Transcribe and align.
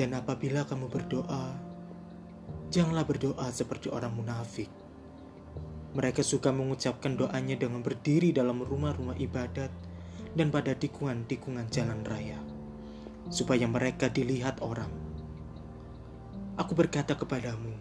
Dan 0.00 0.16
apabila 0.16 0.64
kamu 0.64 0.88
berdoa, 0.88 1.52
janganlah 2.72 3.04
berdoa 3.04 3.52
seperti 3.52 3.92
orang 3.92 4.16
munafik. 4.16 4.72
Mereka 5.92 6.24
suka 6.24 6.48
mengucapkan 6.48 7.20
doanya 7.20 7.60
dengan 7.60 7.84
berdiri 7.84 8.32
dalam 8.32 8.64
rumah-rumah 8.64 9.20
ibadat 9.20 9.68
dan 10.32 10.48
pada 10.48 10.72
tikungan-tikungan 10.72 11.68
jalan 11.68 12.00
raya, 12.08 12.40
supaya 13.28 13.68
mereka 13.68 14.08
dilihat 14.08 14.64
orang. 14.64 14.88
Aku 16.56 16.72
berkata 16.72 17.12
kepadamu, 17.12 17.76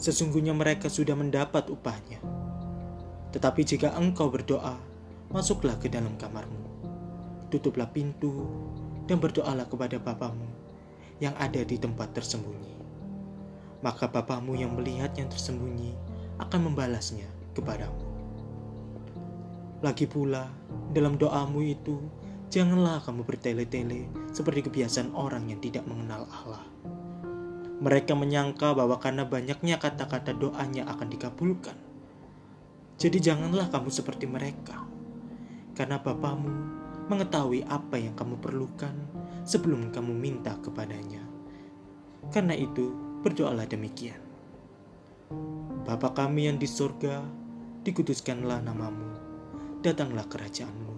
sesungguhnya 0.00 0.56
mereka 0.56 0.88
sudah 0.88 1.12
mendapat 1.12 1.68
upahnya. 1.68 2.24
Tetapi 3.36 3.68
jika 3.68 3.92
engkau 4.00 4.32
berdoa, 4.32 4.80
masuklah 5.28 5.76
ke 5.76 5.92
dalam 5.92 6.16
kamarmu, 6.16 6.88
tutuplah 7.52 7.92
pintu, 7.92 8.48
dan 9.04 9.20
berdoalah 9.20 9.68
kepada 9.68 10.00
Bapamu 10.00 10.67
yang 11.18 11.34
ada 11.38 11.62
di 11.62 11.76
tempat 11.78 12.14
tersembunyi. 12.14 12.74
Maka 13.82 14.10
Bapamu 14.10 14.58
yang 14.58 14.74
melihat 14.74 15.14
yang 15.14 15.30
tersembunyi 15.30 15.94
akan 16.42 16.70
membalasnya 16.70 17.26
kepadamu. 17.54 18.06
Lagi 19.78 20.10
pula, 20.10 20.50
dalam 20.90 21.14
doamu 21.14 21.62
itu, 21.62 22.02
janganlah 22.50 22.98
kamu 23.06 23.22
bertele-tele 23.22 24.10
seperti 24.34 24.66
kebiasaan 24.66 25.14
orang 25.14 25.46
yang 25.46 25.62
tidak 25.62 25.86
mengenal 25.86 26.26
Allah. 26.26 26.66
Mereka 27.78 28.18
menyangka 28.18 28.74
bahwa 28.74 28.98
karena 28.98 29.22
banyaknya 29.22 29.78
kata-kata 29.78 30.34
doanya 30.34 30.90
akan 30.90 31.06
dikabulkan. 31.14 31.78
Jadi 32.98 33.22
janganlah 33.22 33.70
kamu 33.70 33.86
seperti 33.94 34.26
mereka. 34.26 34.82
Karena 35.78 36.02
Bapamu 36.02 36.50
mengetahui 37.08 37.64
apa 37.72 37.96
yang 37.96 38.12
kamu 38.12 38.36
perlukan 38.38 38.92
sebelum 39.48 39.88
kamu 39.88 40.12
minta 40.12 40.52
kepadanya. 40.60 41.24
Karena 42.28 42.52
itu, 42.52 42.92
berdoalah 43.24 43.64
demikian. 43.64 44.20
Bapa 45.88 46.12
kami 46.12 46.52
yang 46.52 46.60
di 46.60 46.68
surga, 46.68 47.24
dikuduskanlah 47.80 48.60
namamu, 48.60 49.08
datanglah 49.80 50.28
kerajaanmu, 50.28 50.94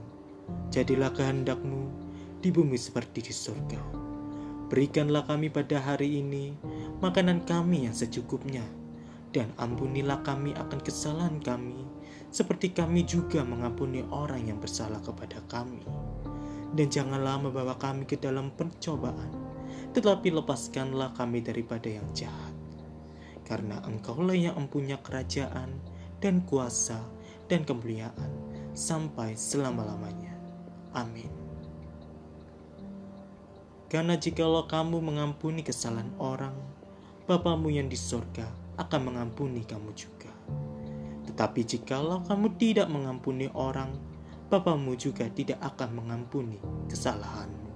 jadilah 0.75 1.15
kehendakmu 1.15 1.87
di 2.43 2.51
bumi 2.51 2.75
seperti 2.75 3.31
di 3.31 3.35
surga. 3.35 3.79
Berikanlah 4.67 5.27
kami 5.31 5.47
pada 5.51 5.79
hari 5.79 6.19
ini 6.19 6.55
makanan 6.99 7.47
kami 7.47 7.87
yang 7.87 7.95
secukupnya, 7.95 8.67
dan 9.31 9.55
ampunilah 9.63 10.27
kami 10.27 10.59
akan 10.59 10.83
kesalahan 10.83 11.39
kami, 11.39 11.87
seperti 12.35 12.75
kami 12.75 13.07
juga 13.07 13.47
mengampuni 13.47 14.03
orang 14.11 14.51
yang 14.51 14.59
bersalah 14.59 14.99
kepada 15.03 15.39
kami 15.47 15.83
dan 16.75 16.87
janganlah 16.87 17.43
membawa 17.43 17.75
kami 17.79 18.07
ke 18.07 18.19
dalam 18.19 18.55
pencobaan, 18.55 19.31
tetapi 19.97 20.31
lepaskanlah 20.31 21.15
kami 21.19 21.43
daripada 21.43 21.91
yang 21.91 22.07
jahat. 22.15 22.55
Karena 23.43 23.83
engkaulah 23.83 24.39
yang 24.39 24.55
mempunyai 24.55 25.03
kerajaan 25.03 25.75
dan 26.23 26.47
kuasa 26.47 27.03
dan 27.51 27.67
kemuliaan 27.67 28.31
sampai 28.79 29.35
selama-lamanya. 29.35 30.31
Amin. 30.95 31.31
Karena 33.91 34.15
jikalau 34.15 34.71
kamu 34.71 35.03
mengampuni 35.03 35.67
kesalahan 35.67 36.15
orang, 36.23 36.55
Bapamu 37.27 37.71
yang 37.71 37.87
di 37.87 37.95
sorga 37.95 38.47
akan 38.75 39.11
mengampuni 39.11 39.63
kamu 39.63 39.95
juga. 39.95 40.31
Tetapi 41.27 41.63
jikalau 41.63 42.23
kamu 42.27 42.59
tidak 42.59 42.91
mengampuni 42.91 43.47
orang, 43.55 43.95
Bapamu 44.51 44.99
juga 44.99 45.31
tidak 45.31 45.63
akan 45.63 46.03
mengampuni 46.03 46.59
kesalahan. 46.91 47.70